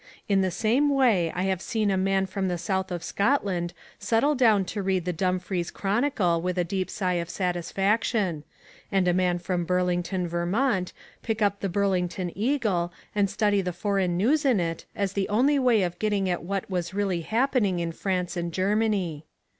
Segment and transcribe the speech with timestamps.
[0.27, 4.33] In the same way I have seen a man from the south of Scotland settle
[4.33, 8.43] down to read the Dumfries Chronicle with a deep sigh of satisfaction:
[8.91, 10.91] and a man from Burlington, Vermont,
[11.21, 15.59] pick up the Burlington Eagle and study the foreign news in it as the only
[15.59, 19.27] way of getting at what was really happening in France and Germany.